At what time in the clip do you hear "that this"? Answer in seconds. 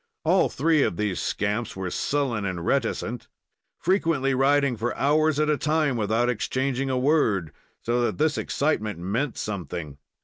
8.05-8.35